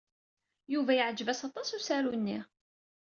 [0.73, 2.39] Yuba yeɛjeb-as aṭas usaru-nni.